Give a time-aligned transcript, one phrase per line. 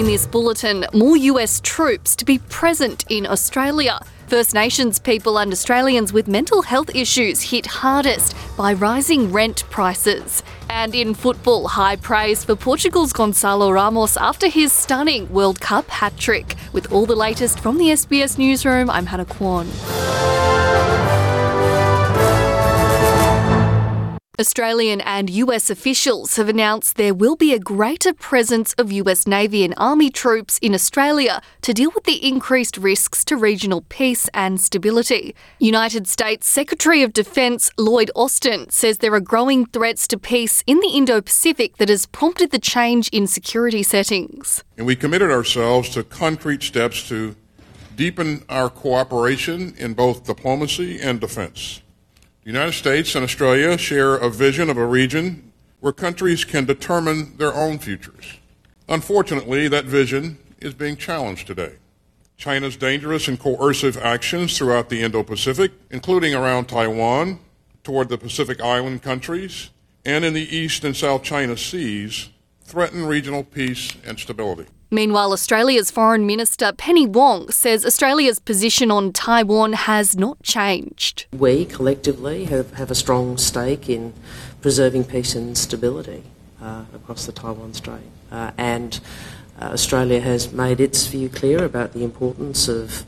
[0.00, 4.00] In this bulletin, more US troops to be present in Australia.
[4.28, 10.42] First Nations people and Australians with mental health issues hit hardest by rising rent prices.
[10.70, 16.16] And in football, high praise for Portugal's Gonçalo Ramos after his stunning World Cup hat
[16.16, 16.54] trick.
[16.72, 19.68] With all the latest from the SBS Newsroom, I'm Hannah Kwan.
[24.40, 29.64] Australian and US officials have announced there will be a greater presence of US Navy
[29.64, 34.58] and Army troops in Australia to deal with the increased risks to regional peace and
[34.58, 35.34] stability.
[35.58, 40.80] United States Secretary of Defense Lloyd Austin says there are growing threats to peace in
[40.80, 44.64] the Indo Pacific that has prompted the change in security settings.
[44.78, 47.36] And we committed ourselves to concrete steps to
[47.94, 51.82] deepen our cooperation in both diplomacy and defense.
[52.42, 57.36] The United States and Australia share a vision of a region where countries can determine
[57.36, 58.38] their own futures.
[58.88, 61.74] Unfortunately, that vision is being challenged today.
[62.38, 67.40] China's dangerous and coercive actions throughout the Indo Pacific, including around Taiwan,
[67.84, 69.68] toward the Pacific Island countries,
[70.06, 72.30] and in the East and South China Seas,
[72.62, 74.64] threaten regional peace and stability.
[74.92, 81.26] Meanwhile, Australia's Foreign Minister Penny Wong says Australia's position on Taiwan has not changed.
[81.32, 84.12] We collectively have, have a strong stake in
[84.60, 86.24] preserving peace and stability
[86.60, 88.02] uh, across the Taiwan Strait.
[88.32, 88.98] Uh, and
[89.60, 93.04] uh, Australia has made its view clear about the importance of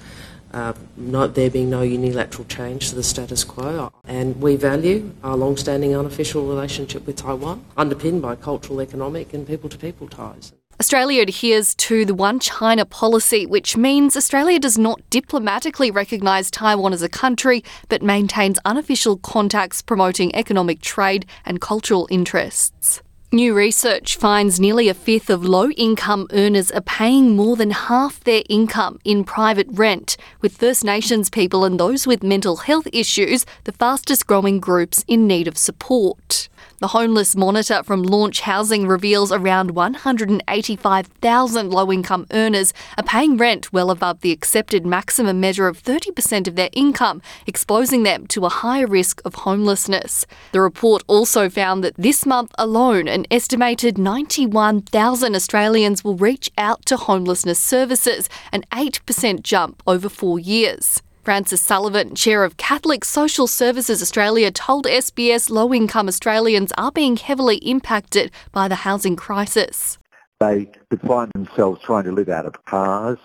[0.52, 3.92] uh, not there being no unilateral change to the status quo.
[4.04, 9.46] And we value our long standing unofficial relationship with Taiwan, underpinned by cultural, economic, and
[9.46, 10.52] people to people ties.
[10.82, 16.92] Australia adheres to the One China policy, which means Australia does not diplomatically recognise Taiwan
[16.92, 23.00] as a country, but maintains unofficial contacts promoting economic trade and cultural interests.
[23.30, 28.18] New research finds nearly a fifth of low income earners are paying more than half
[28.24, 33.46] their income in private rent, with First Nations people and those with mental health issues
[33.62, 36.48] the fastest growing groups in need of support.
[36.82, 43.72] The Homeless Monitor from Launch Housing reveals around 185,000 low income earners are paying rent
[43.72, 48.48] well above the accepted maximum measure of 30% of their income, exposing them to a
[48.48, 50.26] higher risk of homelessness.
[50.50, 56.84] The report also found that this month alone, an estimated 91,000 Australians will reach out
[56.86, 61.00] to homelessness services, an 8% jump over four years.
[61.22, 67.16] Frances Sullivan, Chair of Catholic Social Services Australia, told SBS low income Australians are being
[67.16, 69.98] heavily impacted by the housing crisis.
[70.40, 73.18] They could find themselves trying to live out of cars,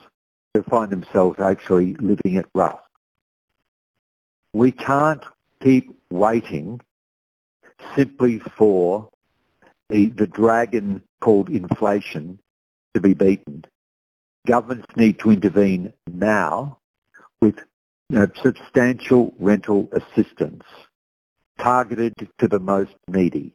[0.53, 2.79] they find themselves actually living it rough.
[4.53, 5.23] We can't
[5.63, 6.79] keep waiting
[7.95, 9.09] simply for
[9.89, 12.37] the, the dragon called inflation
[12.93, 13.65] to be beaten.
[14.45, 16.77] Governments need to intervene now
[17.41, 17.59] with
[18.41, 20.63] substantial rental assistance
[21.59, 23.53] targeted to the most needy.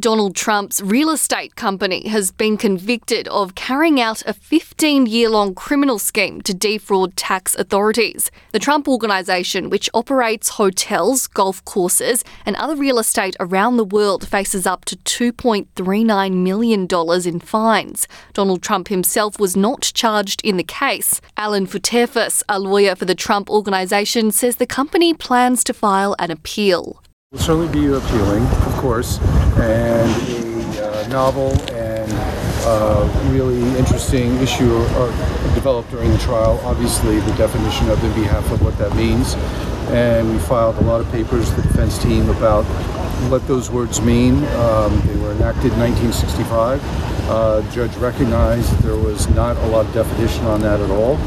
[0.00, 5.54] Donald Trump's real estate company has been convicted of carrying out a 15 year long
[5.54, 8.30] criminal scheme to defraud tax authorities.
[8.52, 14.26] The Trump Organization, which operates hotels, golf courses, and other real estate around the world,
[14.26, 16.88] faces up to $2.39 million
[17.26, 18.08] in fines.
[18.32, 21.20] Donald Trump himself was not charged in the case.
[21.36, 26.30] Alan Futerfas, a lawyer for the Trump Organization, says the company plans to file an
[26.30, 27.02] appeal.
[27.32, 29.18] Will certainly be appealing, of course,
[29.56, 30.10] and
[30.76, 32.12] a uh, novel and
[32.66, 34.68] uh, really interesting issue
[35.54, 36.60] developed during the trial.
[36.62, 39.32] Obviously, the definition of in behalf of what that means,
[39.88, 42.64] and we filed a lot of papers, the defense team, about
[43.30, 44.44] what those words mean.
[44.56, 46.82] Um, they were enacted in 1965.
[47.30, 51.18] Uh, judge recognized there was not a lot of definition on that at all.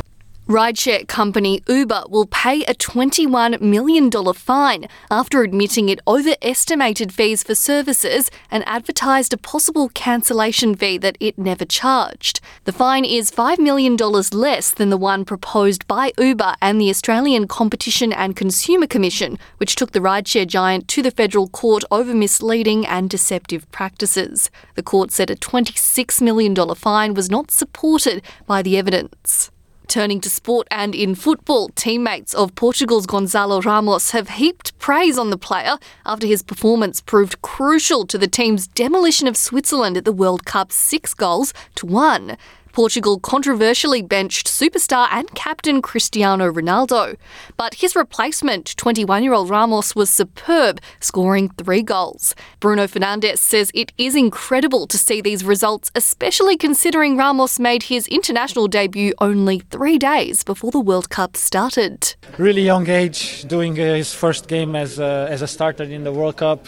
[0.47, 7.55] Rideshare company Uber will pay a $21 million fine after admitting it overestimated fees for
[7.55, 12.41] services and advertised a possible cancellation fee that it never charged.
[12.65, 17.47] The fine is $5 million less than the one proposed by Uber and the Australian
[17.47, 22.85] Competition and Consumer Commission, which took the rideshare giant to the federal court over misleading
[22.85, 24.51] and deceptive practices.
[24.75, 29.49] The court said a $26 million fine was not supported by the evidence.
[29.87, 35.29] Turning to sport and in football, teammates of Portugal's Gonçalo Ramos have heaped praise on
[35.29, 40.11] the player after his performance proved crucial to the team's demolition of Switzerland at the
[40.11, 42.35] World Cup six goals to one.
[42.75, 47.15] Portugal controversially benched superstar and captain Cristiano Ronaldo.
[47.55, 52.35] But his replacement, 21 year old Ramos, was superb, scoring three goals.
[52.59, 58.09] Bruno Fernandes says it is incredible to see these results, especially considering Ramos made his
[58.09, 62.13] international debut only three days before the World Cup started.
[62.37, 66.11] Really young age, doing uh, his first game as a, as a starter in the
[66.11, 66.67] World Cup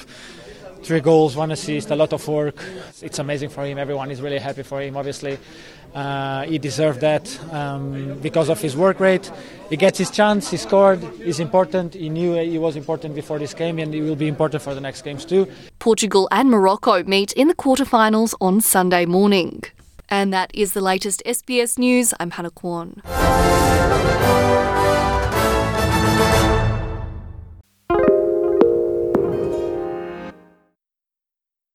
[0.83, 2.63] three goals, one assist, a lot of work.
[3.01, 3.77] It's amazing for him.
[3.77, 5.38] Everyone is really happy for him, obviously.
[5.94, 9.31] Uh, he deserved that um, because of his work rate.
[9.69, 11.94] He gets his chance, he scored, he's important.
[11.94, 14.81] He knew he was important before this game and he will be important for the
[14.81, 15.47] next games too.
[15.79, 19.63] Portugal and Morocco meet in the quarterfinals on Sunday morning.
[20.09, 22.13] And that is the latest SBS News.
[22.19, 23.01] I'm Hannah Kwan.